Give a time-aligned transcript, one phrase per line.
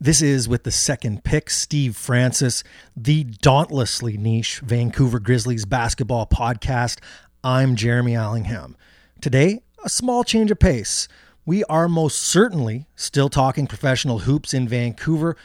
[0.00, 2.62] This is with the second pick, Steve Francis,
[2.96, 7.00] the dauntlessly niche Vancouver Grizzlies basketball podcast.
[7.42, 8.76] I'm Jeremy Allingham.
[9.20, 11.08] Today, a small change of pace.
[11.44, 15.36] We are most certainly still talking professional hoops in Vancouver,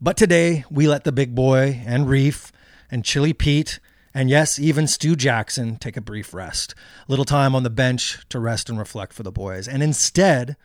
[0.00, 2.50] but today we let the big boy and Reef
[2.90, 3.78] and Chili Pete
[4.12, 6.74] and yes, even Stu Jackson take a brief rest.
[7.08, 9.68] A little time on the bench to rest and reflect for the boys.
[9.68, 10.56] And instead,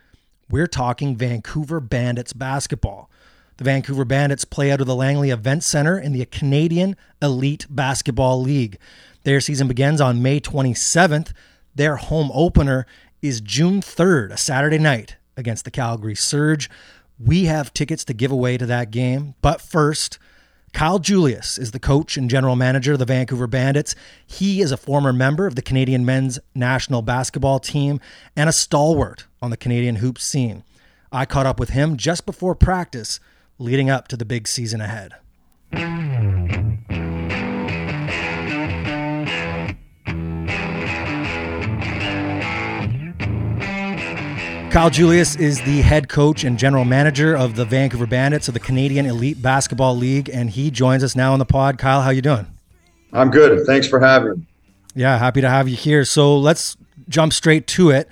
[0.50, 3.08] we're talking Vancouver Bandits basketball.
[3.58, 8.42] The Vancouver Bandits play out of the Langley Event Center in the Canadian Elite Basketball
[8.42, 8.78] League.
[9.24, 11.32] Their season begins on May 27th.
[11.74, 12.86] Their home opener
[13.22, 16.68] is June 3rd, a Saturday night, against the Calgary Surge.
[17.18, 19.34] We have tickets to give away to that game.
[19.40, 20.18] But first,
[20.74, 23.94] Kyle Julius is the coach and general manager of the Vancouver Bandits.
[24.26, 28.00] He is a former member of the Canadian men's national basketball team
[28.36, 30.62] and a stalwart on the Canadian hoops scene.
[31.10, 33.18] I caught up with him just before practice
[33.58, 35.14] leading up to the big season ahead.
[44.70, 48.60] Kyle Julius is the head coach and general manager of the Vancouver Bandits of the
[48.60, 51.78] Canadian Elite Basketball League, and he joins us now on the pod.
[51.78, 52.46] Kyle, how you doing?
[53.10, 53.64] I'm good.
[53.66, 54.46] Thanks for having me.
[54.94, 56.04] Yeah, happy to have you here.
[56.04, 56.76] So let's
[57.08, 58.06] jump straight to it.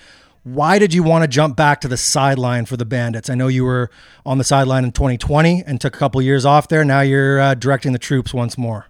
[0.45, 3.31] Why did you want to jump back to the sideline for the Bandits?
[3.31, 3.91] I know you were
[4.27, 6.85] on the sideline in 2020 and took a couple years off there.
[6.85, 8.87] Now you're uh, directing the troops once more.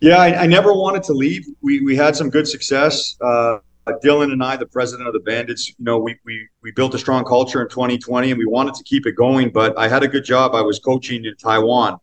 [0.00, 1.46] Yeah, I, I, never wanted to leave.
[1.62, 3.16] We, we had some good success.
[3.20, 3.58] Uh,
[4.04, 6.98] Dylan and I, the president of the Bandits, you know, we, we, we built a
[6.98, 10.08] strong culture in 2020 and we wanted to keep it going, but I had a
[10.08, 10.56] good job.
[10.56, 11.98] I was coaching in Taiwan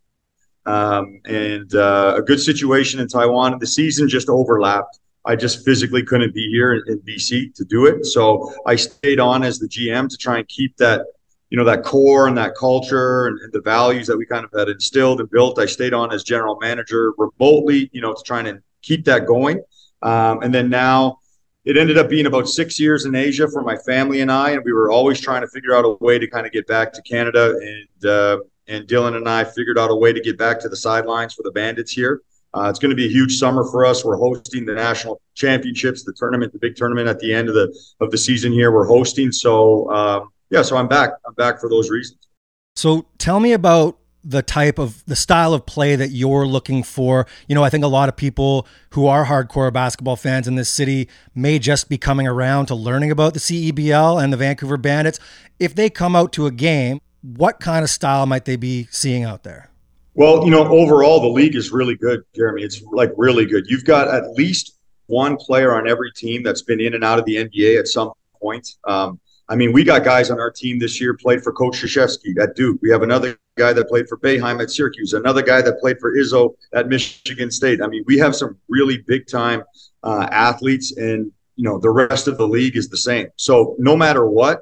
[0.66, 3.60] um, and uh, a good situation in Taiwan.
[3.60, 5.00] The season just overlapped.
[5.26, 8.06] I just physically couldn't be here in, in, BC to do it.
[8.06, 11.06] So I stayed on as the GM to try and keep that,
[11.50, 14.52] you know, that core and that culture and, and, the values that we kind of
[14.58, 15.60] had instilled and built.
[15.60, 19.64] I stayed on as general manager remotely, you know, to try and keep that going.
[20.02, 21.20] Um, and then now
[21.64, 24.64] it ended up being about six years in Asia for my family and I, and
[24.66, 27.02] we were always trying to figure out a way to kind of get back to
[27.04, 27.56] Canada.
[27.62, 28.38] And uh,
[28.68, 31.44] and Dylan and I figured out a way to get back to the sidelines for
[31.44, 32.22] the Bandits here.
[32.56, 34.06] Uh, it's going to be a huge summer for us.
[34.06, 37.76] We're hosting the national championships, the tournament, the big tournament at the end of the
[38.00, 38.72] of the season here.
[38.72, 40.62] We're hosting, so um, yeah.
[40.62, 41.12] So I'm back.
[41.26, 42.28] I'm back for those reasons.
[42.76, 47.28] So tell me about the type of the style of play that you're looking for.
[47.48, 50.70] You know, I think a lot of people who are hardcore basketball fans in this
[50.70, 55.20] city may just be coming around to learning about the CEBL and the Vancouver Bandits.
[55.60, 59.24] If they come out to a game, what kind of style might they be seeing
[59.24, 59.70] out there?
[60.16, 62.64] Well, you know, overall, the league is really good, Jeremy.
[62.64, 63.66] It's like really good.
[63.68, 67.26] You've got at least one player on every team that's been in and out of
[67.26, 68.76] the NBA at some point.
[68.88, 69.20] Um,
[69.50, 72.56] I mean, we got guys on our team this year played for Coach Krzyzewski at
[72.56, 72.80] Duke.
[72.82, 76.16] We have another guy that played for Boeheim at Syracuse, another guy that played for
[76.16, 77.82] Izzo at Michigan State.
[77.82, 79.64] I mean, we have some really big time
[80.04, 83.28] uh, athletes, and you know, the rest of the league is the same.
[83.36, 84.62] So no matter what,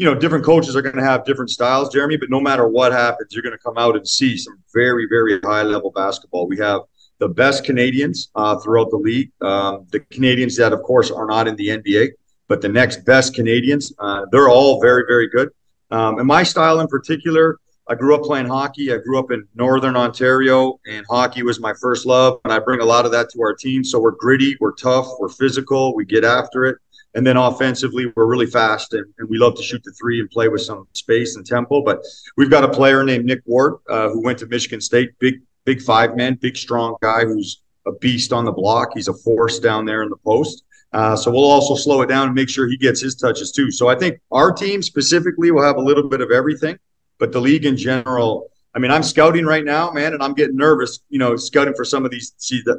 [0.00, 2.90] you know, different coaches are going to have different styles, Jeremy, but no matter what
[2.90, 6.48] happens, you're going to come out and see some very, very high level basketball.
[6.48, 6.80] We have
[7.18, 9.30] the best Canadians uh, throughout the league.
[9.42, 12.12] Um, the Canadians that, of course, are not in the NBA,
[12.48, 15.50] but the next best Canadians, uh, they're all very, very good.
[15.90, 17.58] Um, and my style in particular,
[17.90, 18.92] I grew up playing hockey.
[18.92, 22.40] I grew up in Northern Ontario, and hockey was my first love.
[22.44, 23.82] And I bring a lot of that to our team.
[23.82, 26.78] So we're gritty, we're tough, we're physical, we get after it.
[27.16, 30.30] And then offensively, we're really fast and, and, we love to shoot the three and
[30.30, 31.82] play with some space and tempo.
[31.82, 31.98] But
[32.36, 35.82] we've got a player named Nick Ward uh, who went to Michigan State, big, big
[35.82, 38.90] five man, big, strong guy who's a beast on the block.
[38.94, 40.62] He's a force down there in the post.
[40.92, 43.72] Uh, so we'll also slow it down and make sure he gets his touches too.
[43.72, 46.78] So I think our team specifically will have a little bit of everything,
[47.20, 48.50] but the league in general.
[48.74, 51.00] I mean, I'm scouting right now, man, and I'm getting nervous.
[51.08, 52.32] You know, scouting for some of these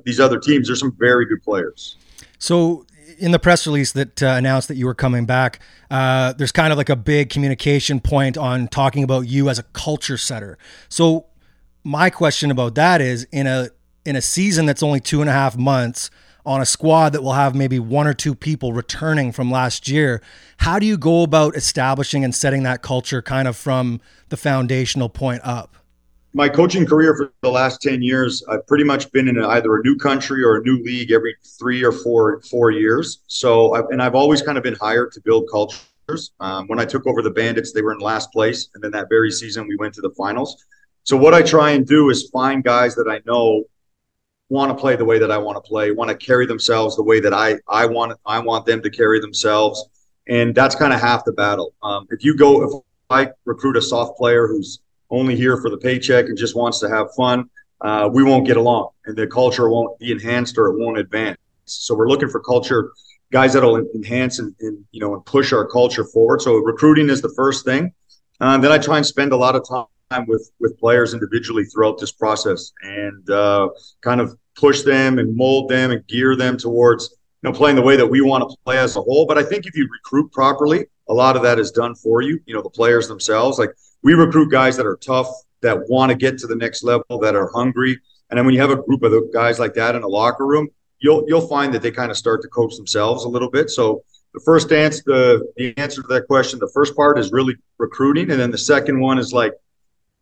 [0.04, 0.68] these other teams.
[0.68, 1.96] There's some very good players.
[2.40, 2.86] So
[3.20, 5.60] in the press release that uh, announced that you were coming back,
[5.90, 9.64] uh, there's kind of like a big communication point on talking about you as a
[9.64, 10.58] culture setter.
[10.90, 11.28] So
[11.84, 13.70] my question about that is in a
[14.06, 16.10] in a season that's only two and a half months
[16.46, 20.22] on a squad that will have maybe one or two people returning from last year,
[20.58, 25.10] how do you go about establishing and setting that culture kind of from the foundational
[25.10, 25.76] point up?
[26.34, 29.84] my coaching career for the last 10 years i've pretty much been in either a
[29.84, 33.20] new country or a new league every three or four four years.
[33.28, 36.32] So I've, and i've always kind of been hired to build cultures.
[36.40, 38.70] Um, when i took over the bandits they were in last place.
[38.74, 40.66] And then that very season we went to the finals.
[41.04, 43.64] So what i try and do is find guys that i know
[44.52, 47.08] want to play the way that i want to play want to carry themselves the
[47.12, 49.78] way that i i want i want them to carry themselves
[50.28, 52.72] and that's kind of half the battle um, if you go if
[53.10, 54.80] i recruit a soft player who's
[55.12, 57.50] only here for the paycheck and just wants to have fun,
[57.82, 61.38] uh, we won't get along, and the culture won't be enhanced or it won't advance.
[61.66, 62.92] So we're looking for culture
[63.32, 66.42] guys that'll enhance and, and you know and push our culture forward.
[66.42, 67.94] So recruiting is the first thing.
[68.40, 69.86] Uh, then I try and spend a lot of time
[70.28, 73.70] with with players individually throughout this process and uh,
[74.02, 77.82] kind of push them and mold them and gear them towards you know playing the
[77.82, 79.26] way that we want to play as a whole.
[79.26, 82.40] But I think if you recruit properly, a lot of that is done for you.
[82.46, 83.58] You know, the players themselves.
[83.58, 83.72] Like
[84.04, 85.28] we recruit guys that are tough,
[85.62, 88.00] that want to get to the next level, that are hungry.
[88.30, 90.70] And then when you have a group of guys like that in a locker room,
[91.00, 93.70] you'll you'll find that they kind of start to coach themselves a little bit.
[93.70, 94.04] So
[94.34, 98.32] the first answer the, the answer to that question, the first part is really recruiting,
[98.32, 99.54] and then the second one is like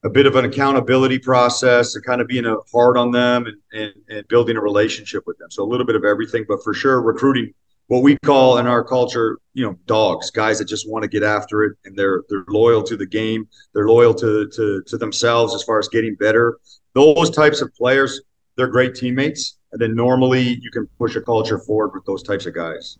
[0.04, 3.94] a bit of an accountability process and kind of being hard on them and, and,
[4.10, 5.52] and building a relationship with them.
[5.52, 7.54] So a little bit of everything, but for sure recruiting
[7.88, 11.24] what we call in our culture, you know, dogs, guys that just want to get
[11.24, 15.54] after it and they're they're loyal to the game, they're loyal to to to themselves
[15.56, 16.60] as far as getting better.
[16.94, 18.22] Those types of players,
[18.56, 22.46] they're great teammates and then normally you can push a culture forward with those types
[22.46, 22.98] of guys.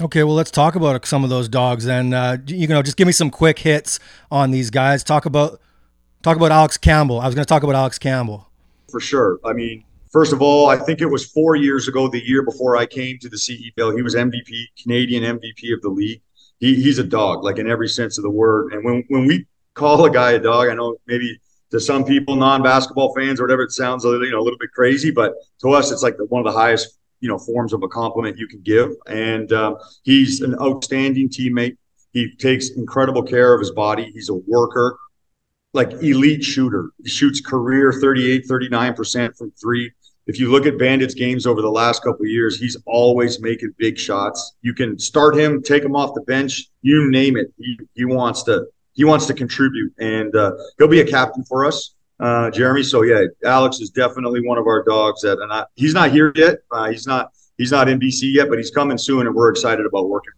[0.00, 1.86] Okay, well, let's talk about some of those dogs.
[1.86, 4.00] And uh, you know, just give me some quick hits
[4.30, 5.04] on these guys.
[5.04, 5.60] Talk about
[6.24, 7.20] talk about Alex Campbell.
[7.20, 8.48] I was going to talk about Alex Campbell
[8.94, 9.40] for sure.
[9.44, 9.82] I mean,
[10.12, 13.18] first of all, I think it was four years ago, the year before I came
[13.18, 13.96] to the CEBL.
[13.96, 16.22] He was MVP, Canadian MVP of the league.
[16.60, 18.72] He, he's a dog, like in every sense of the word.
[18.72, 21.40] And when when we call a guy a dog, I know maybe
[21.72, 24.60] to some people, non-basketball fans or whatever, it sounds a little, you know a little
[24.60, 27.72] bit crazy, but to us, it's like the, one of the highest you know forms
[27.72, 28.90] of a compliment you can give.
[29.08, 31.76] And um, he's an outstanding teammate.
[32.12, 34.12] He takes incredible care of his body.
[34.14, 34.96] He's a worker,
[35.74, 36.90] like elite shooter.
[37.02, 39.92] He shoots career 38, 39% from three.
[40.26, 43.98] If you look at Bandits games over the last couple years, he's always making big
[43.98, 44.54] shots.
[44.62, 47.52] You can start him, take him off the bench, you name it.
[47.58, 51.64] He, he wants to he wants to contribute, and uh, he'll be a captain for
[51.64, 52.84] us, uh, Jeremy.
[52.84, 56.32] So yeah, Alex is definitely one of our dogs that, and I, he's not here
[56.36, 56.58] yet.
[56.70, 59.84] Uh, he's not he's not in BC yet, but he's coming soon, and we're excited
[59.84, 60.32] about working.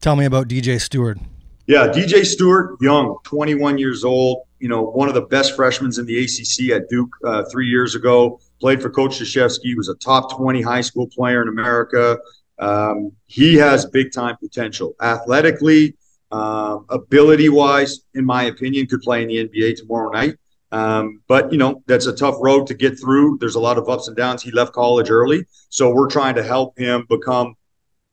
[0.00, 1.20] Tell me about DJ Steward.
[1.68, 4.38] Yeah, DJ Steward, young, 21 years old.
[4.58, 7.94] You know, one of the best freshmen in the ACC at Duke uh, three years
[7.94, 8.40] ago.
[8.58, 9.76] Played for Coach Krzyzewski.
[9.76, 12.18] Was a top 20 high school player in America.
[12.58, 15.94] Um, he has big time potential athletically,
[16.32, 20.36] uh, ability wise, in my opinion, could play in the NBA tomorrow night.
[20.72, 23.36] Um, but you know that's a tough road to get through.
[23.40, 24.42] There's a lot of ups and downs.
[24.42, 27.56] He left college early, so we're trying to help him become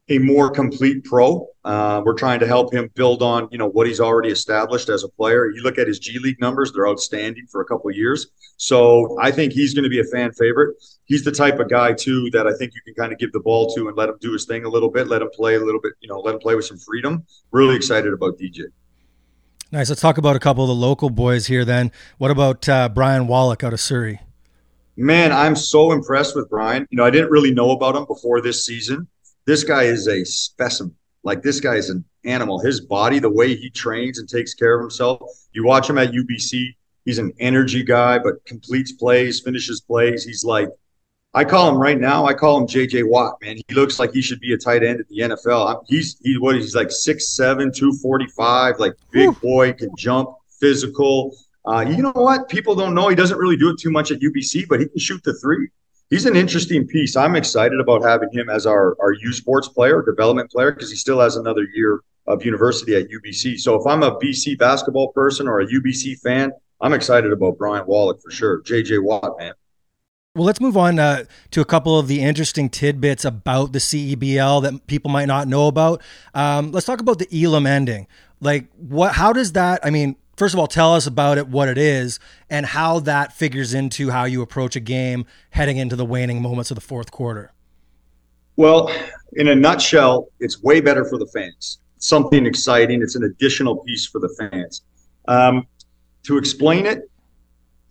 [0.09, 1.47] a more complete pro.
[1.63, 5.03] Uh, we're trying to help him build on you know what he's already established as
[5.03, 5.49] a player.
[5.49, 8.27] You look at his G League numbers; they're outstanding for a couple years.
[8.57, 10.75] So I think he's going to be a fan favorite.
[11.05, 13.39] He's the type of guy too that I think you can kind of give the
[13.39, 15.59] ball to and let him do his thing a little bit, let him play a
[15.59, 17.25] little bit, you know, let him play with some freedom.
[17.51, 18.65] Really excited about DJ.
[19.71, 19.89] Nice.
[19.89, 21.65] Let's talk about a couple of the local boys here.
[21.65, 24.21] Then, what about uh, Brian Wallach out of Surrey?
[24.95, 26.87] Man, I'm so impressed with Brian.
[26.91, 29.07] You know, I didn't really know about him before this season.
[29.45, 30.95] This guy is a specimen.
[31.23, 32.59] Like this guy is an animal.
[32.59, 35.21] His body, the way he trains and takes care of himself.
[35.53, 36.75] You watch him at UBC.
[37.05, 40.23] He's an energy guy, but completes plays, finishes plays.
[40.23, 40.69] He's like,
[41.35, 42.25] I call him right now.
[42.25, 43.57] I call him JJ Watt, man.
[43.67, 45.83] He looks like he should be a tight end at the NFL.
[45.87, 49.37] He's he what he's like 6'7", 245, like big Whew.
[49.41, 51.35] boy, can jump, physical.
[51.65, 52.47] Uh, you know what?
[52.47, 54.97] People don't know he doesn't really do it too much at UBC, but he can
[54.97, 55.67] shoot the three.
[56.09, 57.15] He's an interesting piece.
[57.15, 60.97] I'm excited about having him as our our U Sports player, development player, because he
[60.97, 63.59] still has another year of university at UBC.
[63.59, 67.85] So if I'm a BC basketball person or a UBC fan, I'm excited about Brian
[67.85, 68.61] Wallach for sure.
[68.63, 69.53] JJ Watt, man.
[70.35, 74.63] Well, let's move on uh, to a couple of the interesting tidbits about the CEBL
[74.63, 76.01] that people might not know about.
[76.33, 78.05] Um, let's talk about the Elam ending.
[78.41, 79.13] Like, what?
[79.13, 79.79] How does that?
[79.83, 83.33] I mean, first of all, tell us about it, what it is, and how that
[83.33, 87.11] figures into how you approach a game heading into the waning moments of the fourth
[87.11, 87.51] quarter.
[88.55, 88.91] Well,
[89.33, 91.79] in a nutshell, it's way better for the fans.
[91.97, 93.01] something exciting.
[93.01, 94.81] It's an additional piece for the fans.
[95.27, 95.65] Um,
[96.23, 97.09] to explain it,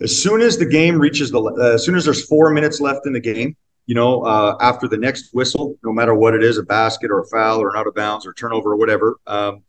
[0.01, 3.07] as soon as the game reaches the, uh, as soon as there's four minutes left
[3.07, 6.59] in the game, you know, uh, after the next whistle, no matter what it is,
[6.59, 9.63] a basket or a foul or an out of bounds or turnover or whatever, um,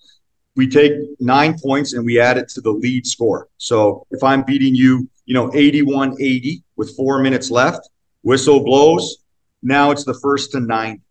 [0.56, 3.50] we take nine points and we add it to the lead score.
[3.58, 7.90] So if I'm beating you, you know, 81 80 with four minutes left,
[8.22, 9.18] whistle blows.
[9.62, 11.02] Now it's the first to nine,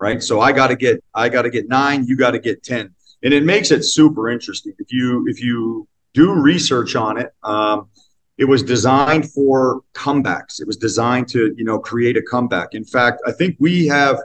[0.00, 0.22] right?
[0.22, 2.94] So I got to get, I got to get nine, you got to get 10.
[3.22, 4.74] And it makes it super interesting.
[4.78, 7.32] If you, if you do research on it.
[7.42, 7.88] Um,
[8.38, 10.60] it was designed for comebacks.
[10.60, 12.74] It was designed to, you know, create a comeback.
[12.74, 14.18] In fact, I think we have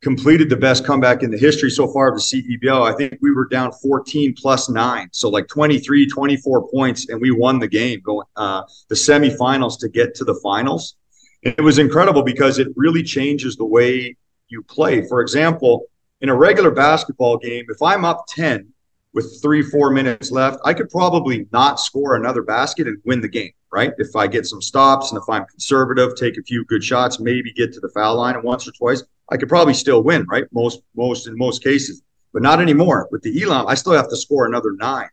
[0.00, 2.88] completed the best comeback in the history so far of the CEBL.
[2.88, 7.30] I think we were down 14 plus nine, so like 23, 24 points, and we
[7.30, 10.96] won the game going uh, the semifinals to get to the finals.
[11.42, 14.16] It was incredible because it really changes the way
[14.48, 15.06] you play.
[15.06, 15.86] For example,
[16.20, 18.72] in a regular basketball game, if I'm up 10
[19.14, 23.28] with three, four minutes left, I could probably not score another basket and win the
[23.28, 23.92] game, right?
[23.98, 27.52] If I get some stops and if I'm conservative, take a few good shots, maybe
[27.52, 30.44] get to the foul line and once or twice, I could probably still win, right?
[30.52, 33.08] Most, most in most cases, but not anymore.
[33.10, 35.08] With the Elam, I still have to score another nine.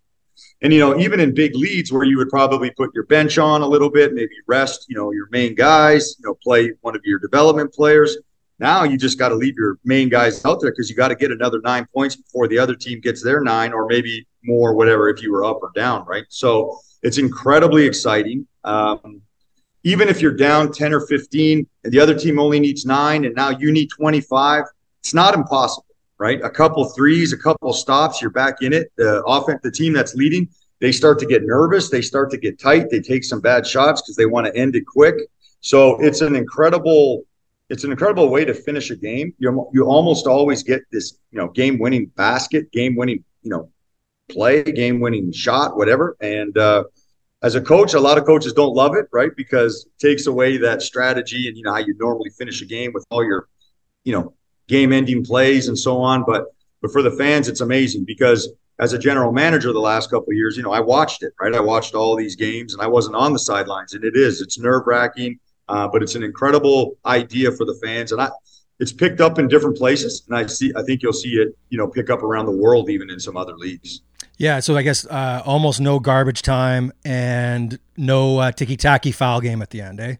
[0.61, 3.61] And you know, even in big leads where you would probably put your bench on
[3.61, 7.01] a little bit, maybe rest, you know, your main guys, you know, play one of
[7.05, 8.17] your development players.
[8.59, 11.15] Now you just got to leave your main guys out there because you got to
[11.15, 15.09] get another nine points before the other team gets their nine, or maybe more, whatever,
[15.09, 16.25] if you were up or down, right?
[16.29, 18.47] So it's incredibly exciting.
[18.63, 19.21] Um,
[19.85, 23.35] even if you're down 10 or 15 and the other team only needs nine and
[23.35, 24.63] now you need 25,
[24.99, 25.85] it's not impossible,
[26.17, 26.41] right?
[26.43, 28.91] A couple threes, a couple stops, you're back in it.
[28.97, 30.49] The offense, the team that's leading,
[30.81, 31.91] they start to get nervous.
[31.91, 32.89] They start to get tight.
[32.89, 35.15] They take some bad shots because they want to end it quick.
[35.61, 37.23] So it's an incredible
[37.69, 39.33] it's an incredible way to finish a game.
[39.37, 43.69] You you almost always get this, you know, game winning basket, game winning, you know,
[44.29, 46.17] play, game winning shot, whatever.
[46.21, 46.85] And uh,
[47.45, 49.31] as a coach, a lot of coaches don't love it, right?
[49.35, 52.91] Because it takes away that strategy and you know how you normally finish a game
[52.93, 53.47] with all your,
[54.03, 54.33] you know,
[54.67, 56.23] game ending plays and so on.
[56.25, 56.45] But
[56.81, 58.49] but for the fans, it's amazing because
[58.79, 61.55] as a general manager the last couple years, you know, I watched it, right?
[61.55, 64.59] I watched all these games and I wasn't on the sidelines, and it is, it's
[64.59, 68.29] nerve wracking uh, but it's an incredible idea for the fans, and I,
[68.79, 70.71] it's picked up in different places, and I see.
[70.75, 73.37] I think you'll see it, you know, pick up around the world, even in some
[73.37, 74.01] other leagues.
[74.37, 79.39] Yeah, so I guess uh, almost no garbage time and no uh, ticky tacky foul
[79.39, 80.15] game at the end, eh?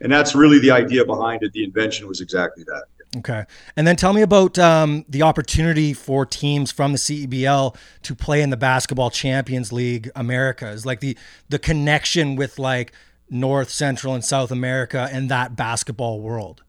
[0.00, 1.52] And that's really the idea behind it.
[1.52, 2.84] The invention was exactly that.
[3.18, 3.44] Okay.
[3.76, 8.40] And then tell me about um, the opportunity for teams from the CEBL to play
[8.40, 11.16] in the Basketball Champions League Americas, like the
[11.48, 12.92] the connection with like
[13.28, 16.62] North, Central, and South America and that basketball world?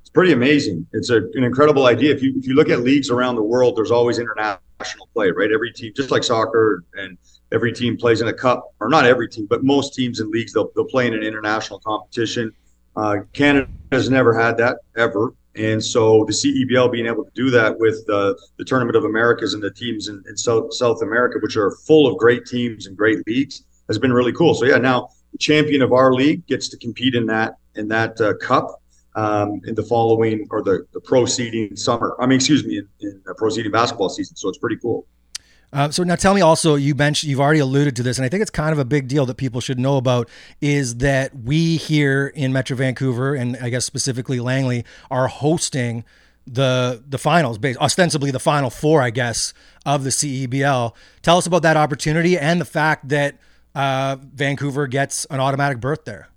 [0.00, 0.86] It's pretty amazing.
[0.92, 2.14] It's a, an incredible idea.
[2.14, 4.60] If you if you look at leagues around the world, there's always international
[5.12, 5.50] play, right?
[5.52, 7.16] Every team, just like soccer, and
[7.52, 10.52] every team plays in a cup, or not every team, but most teams in leagues
[10.52, 12.52] they'll they'll play in an international competition.
[12.96, 15.34] Uh, Canada has never had that ever.
[15.56, 19.54] And so the CEBL being able to do that with the, the Tournament of Americas
[19.54, 22.96] and the teams in, in South, South America, which are full of great teams and
[22.96, 24.54] great leagues, has been really cool.
[24.54, 28.20] So yeah, now the champion of our league gets to compete in that in that
[28.20, 28.80] uh, cup
[29.14, 32.16] um, in the following or the, the proceeding summer.
[32.20, 34.36] I mean, excuse me, in, in the proceeding basketball season.
[34.36, 35.06] So it's pretty cool.
[35.72, 38.28] Uh, so now tell me also, you mentioned you've already alluded to this, and I
[38.28, 40.28] think it's kind of a big deal that people should know about
[40.60, 46.04] is that we here in Metro Vancouver and I guess specifically Langley are hosting
[46.46, 49.52] the the finals, ostensibly the final four, I guess,
[49.84, 50.94] of the CEBL.
[51.22, 53.38] Tell us about that opportunity and the fact that
[53.74, 56.28] uh, Vancouver gets an automatic berth there?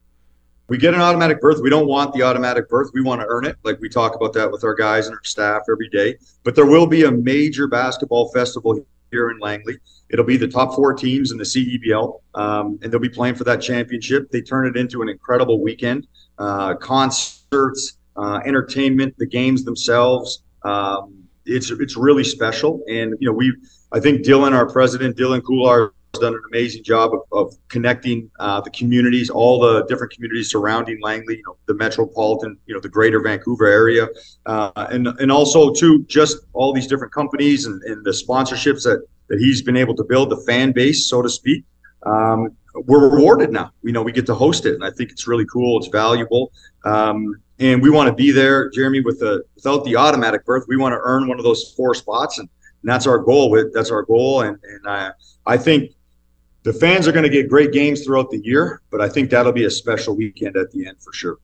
[0.70, 1.62] We get an automatic berth.
[1.62, 2.92] We don't want the automatic berth.
[2.94, 3.56] We want to earn it.
[3.64, 6.18] Like we talk about that with our guys and our staff every day.
[6.44, 9.78] But there will be a major basketball festival here in Langley.
[10.10, 13.44] It'll be the top four teams in the CEBL, um, and they'll be playing for
[13.46, 14.30] that championship.
[14.32, 16.08] They turn it into an incredible weekend.
[16.38, 20.44] Uh, concerts, uh, entertainment, the games themselves.
[20.64, 23.56] Um, it's it's really special, and you know we.
[23.94, 28.62] I think Dylan, our president, Dylan Kular, done an amazing job of, of connecting uh,
[28.62, 32.90] the communities, all the different communities surrounding Langley, you know, the metropolitan, you know, the
[32.90, 34.08] greater Vancouver area,
[34.46, 39.06] uh, and and also too just all these different companies and, and, the sponsorships that
[39.28, 41.64] that he's been able to build, the fan base, so to speak.
[42.04, 42.56] Um,
[42.86, 43.72] we're rewarded now.
[43.84, 45.80] We know we get to host it, and I think it's really cool.
[45.80, 46.52] It's valuable.
[46.86, 49.02] Um, and we want to be there, Jeremy.
[49.02, 52.38] With the without the automatic berth, we want to earn one of those four spots,
[52.38, 52.48] and,
[52.84, 53.50] and that's our goal.
[53.50, 55.12] With that's our goal, and and I
[55.46, 55.92] I think
[56.64, 59.54] the fans are going to get great games throughout the year, but I think that'll
[59.54, 61.38] be a special weekend at the end for sure.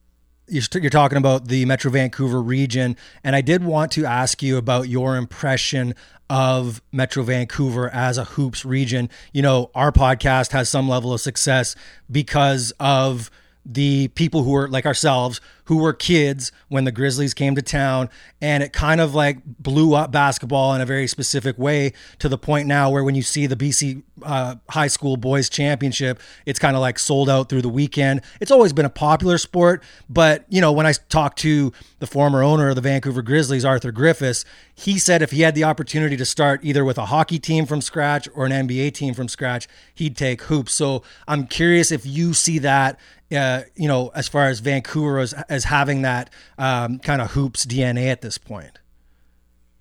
[0.46, 4.88] You're talking about the Metro Vancouver region, and I did want to ask you about
[4.88, 5.94] your impression
[6.28, 9.08] of Metro Vancouver as a hoops region.
[9.32, 11.74] You know, our podcast has some level of success
[12.10, 13.30] because of
[13.64, 18.10] the people who are like ourselves who were kids when the Grizzlies came to town.
[18.40, 22.38] And it kind of like blew up basketball in a very specific way to the
[22.38, 26.76] point now where when you see the BC uh, high school boys championship it's kind
[26.76, 28.20] of like sold out through the weekend.
[28.40, 32.42] It's always been a popular sport but you know when I talked to the former
[32.42, 34.44] owner of the Vancouver Grizzlies Arthur Griffiths
[34.74, 37.80] he said if he had the opportunity to start either with a hockey team from
[37.80, 40.74] scratch or an NBA team from scratch he'd take hoops.
[40.74, 42.98] So I'm curious if you see that
[43.34, 47.64] uh, you know, as far as Vancouver as, as having that um, kind of hoops
[47.64, 48.78] DNA at this point?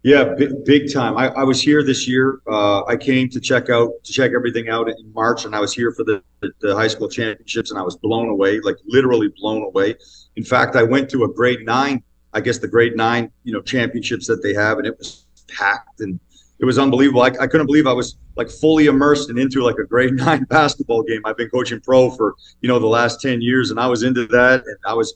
[0.03, 1.17] Yeah, big, big time.
[1.17, 2.41] I, I, was here this year.
[2.45, 5.73] Uh, I came to check out to check everything out in March, and I was
[5.73, 6.21] here for the,
[6.59, 9.95] the, high school championships, and I was blown away, like literally blown away.
[10.35, 12.03] In fact, I went to a grade nine,
[12.33, 16.01] I guess the grade nine, you know, championships that they have, and it was packed
[16.01, 16.19] and
[16.59, 17.21] it was unbelievable.
[17.21, 20.43] I, I couldn't believe I was like fully immersed and into like a grade nine
[20.45, 21.21] basketball game.
[21.25, 24.25] I've been coaching pro for you know the last ten years, and I was into
[24.27, 25.13] that, and I was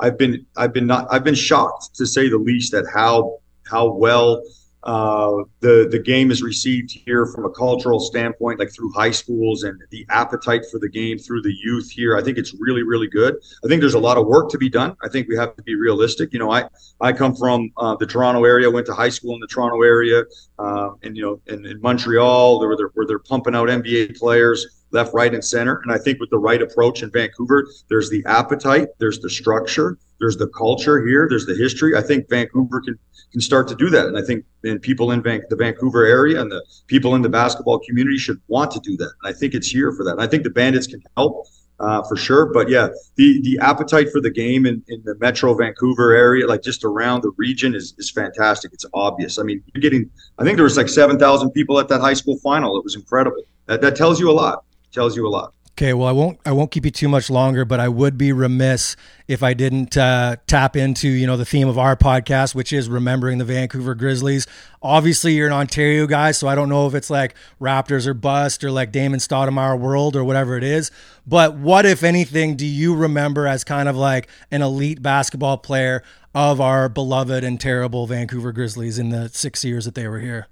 [0.00, 3.92] I've been I've been not I've been shocked to say the least at how how
[3.92, 4.42] well
[4.82, 9.64] uh, the the game is received here from a cultural standpoint, like through high schools
[9.64, 12.16] and the appetite for the game through the youth here.
[12.16, 13.36] I think it's really really good.
[13.62, 14.96] I think there's a lot of work to be done.
[15.02, 16.32] I think we have to be realistic.
[16.32, 16.64] You know, I
[17.00, 20.24] I come from uh, the Toronto area, went to high school in the Toronto area,
[20.58, 24.79] uh, and you know, in, in Montreal, where they're where they're pumping out NBA players
[24.92, 25.80] left, right, and center.
[25.84, 29.98] And I think with the right approach in Vancouver, there's the appetite, there's the structure,
[30.18, 31.96] there's the culture here, there's the history.
[31.96, 32.98] I think Vancouver can
[33.32, 34.06] can start to do that.
[34.06, 37.28] And I think and people in Van- the Vancouver area and the people in the
[37.28, 39.12] basketball community should want to do that.
[39.22, 40.12] And I think it's here for that.
[40.12, 41.46] And I think the Bandits can help
[41.80, 42.46] uh, for sure.
[42.46, 46.62] But yeah, the the appetite for the game in, in the Metro Vancouver area, like
[46.62, 48.72] just around the region, is is fantastic.
[48.72, 49.38] It's obvious.
[49.38, 50.10] I mean, you're getting.
[50.38, 52.76] I think there was like seven thousand people at that high school final.
[52.76, 53.42] It was incredible.
[53.66, 54.64] That that tells you a lot.
[54.92, 55.54] Tells you a lot.
[55.80, 58.32] Okay, well, I won't I won't keep you too much longer, but I would be
[58.32, 58.96] remiss
[59.28, 62.86] if I didn't uh, tap into you know the theme of our podcast, which is
[62.86, 64.46] remembering the Vancouver Grizzlies.
[64.82, 68.62] Obviously, you're an Ontario guy, so I don't know if it's like Raptors or bust
[68.62, 70.90] or like Damon Stoudemire world or whatever it is.
[71.26, 76.02] But what, if anything, do you remember as kind of like an elite basketball player
[76.34, 80.46] of our beloved and terrible Vancouver Grizzlies in the six years that they were here?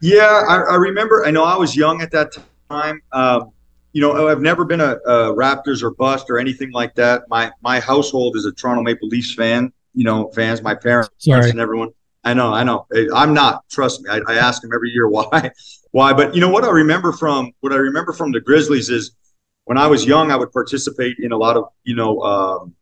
[0.00, 1.24] Yeah, I, I remember.
[1.24, 2.36] I know I was young at that
[2.68, 3.00] time.
[3.12, 3.52] Um,
[3.94, 7.22] you know, I've never been a, a, Raptors or bust or anything like that.
[7.28, 9.72] My my household is a Toronto Maple Leafs fan.
[9.94, 11.48] You know, fans, my parents Sorry.
[11.48, 11.90] and everyone.
[12.24, 12.86] I know, I know.
[13.14, 13.68] I'm not.
[13.70, 14.10] Trust me.
[14.10, 15.50] I, I ask them every year why,
[15.92, 16.12] why.
[16.12, 19.14] But you know what I remember from what I remember from the Grizzlies is
[19.64, 22.74] when I was young, I would participate in a lot of you know um,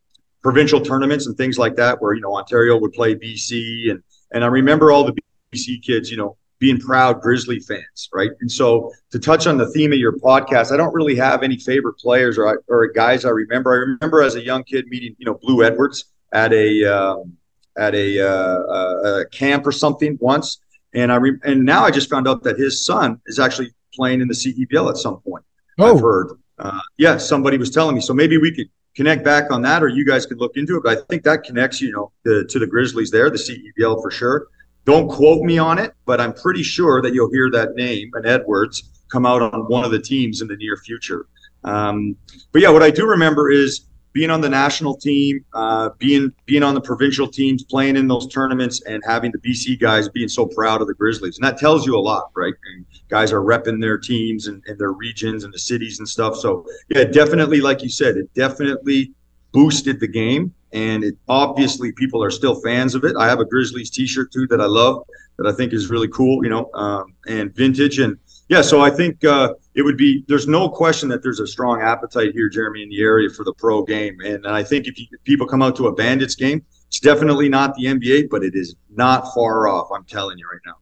[0.43, 4.43] provincial tournaments and things like that, where you know Ontario would play BC, and and
[4.43, 5.15] I remember all the
[5.53, 8.31] BC kids, you know, being proud Grizzly fans, right?
[8.41, 11.59] And so to touch on the theme of your podcast, I don't really have any
[11.59, 13.73] favorite players or or guys I remember.
[13.73, 17.37] I remember as a young kid meeting, you know, Blue Edwards at a um,
[17.77, 20.61] at a, uh, a, camp or something once,
[20.95, 24.21] and I re- and now I just found out that his son is actually playing
[24.21, 25.45] in the CEBL at some point.
[25.81, 25.97] Oh.
[25.97, 26.29] I've heard.
[26.61, 28.01] Uh, yeah, somebody was telling me.
[28.01, 30.85] So maybe we could connect back on that, or you guys could look into it.
[30.85, 34.13] But I think that connects, you know, the, to the Grizzlies there, the CEBL for
[34.13, 34.47] sure.
[34.85, 38.27] Don't quote me on it, but I'm pretty sure that you'll hear that name and
[38.27, 41.27] Edwards come out on one of the teams in the near future.
[41.65, 42.17] Um,
[42.51, 46.63] but yeah, what I do remember is being on the national team, uh, being being
[46.63, 50.47] on the provincial teams, playing in those tournaments, and having the BC guys being so
[50.47, 52.55] proud of the Grizzlies, and that tells you a lot, right?
[52.75, 56.37] And guys are repping their teams and, and their regions and the cities and stuff.
[56.37, 59.13] So yeah, definitely, like you said, it definitely
[59.53, 63.15] boosted the game and it obviously people are still fans of it.
[63.17, 65.05] I have a Grizzlies T-shirt too that I love
[65.39, 68.63] that I think is really cool, you know, um, and vintage and yeah.
[68.63, 70.25] So I think uh, it would be.
[70.29, 73.53] There's no question that there's a strong appetite here, Jeremy, in the area for the
[73.55, 76.63] pro game, and, I think if, you, if people come out to a Bandits game,
[76.89, 79.89] it's definitely not the NBA, but it is not far off.
[79.95, 80.75] I'm telling you right now.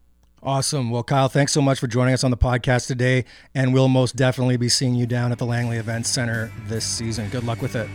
[0.42, 0.90] Awesome.
[0.90, 4.16] Well, Kyle, thanks so much for joining us on the podcast today, and we'll most
[4.16, 7.28] definitely be seeing you down at the Langley Events Center this season.
[7.28, 7.88] Good luck with it.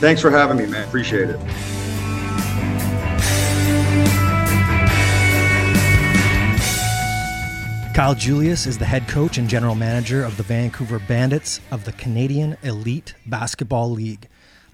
[0.00, 0.88] Thanks for having me, man.
[0.88, 1.38] Appreciate it.
[7.94, 11.92] Kyle Julius is the head coach and general manager of the Vancouver Bandits of the
[11.92, 14.26] Canadian Elite Basketball League.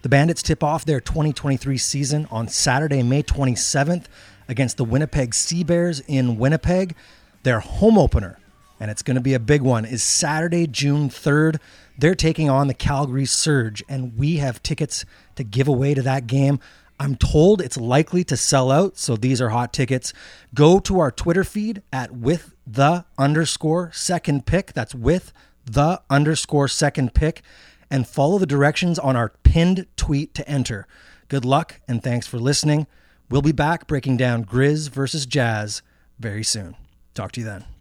[0.03, 4.05] The Bandits tip off their 2023 season on Saturday, May 27th
[4.49, 6.95] against the Winnipeg Sea Bears in Winnipeg.
[7.43, 8.39] Their home opener,
[8.79, 11.59] and it's going to be a big one, is Saturday, June 3rd
[11.99, 15.05] they're taking on the Calgary Surge, and we have tickets
[15.37, 16.61] to give away to that game.
[16.99, 20.13] I'm told it's likely to sell out, so these are hot tickets.
[20.55, 24.73] Go to our Twitter feed at with the underscore second pick.
[24.73, 25.33] That's with
[25.65, 27.43] the underscore second pick,
[27.91, 30.87] and follow the directions on our pinned tweet to enter.
[31.29, 32.87] Good luck, and thanks for listening.
[33.29, 35.83] We'll be back breaking down Grizz versus Jazz
[36.19, 36.77] very soon.
[37.15, 37.76] Talk to you then.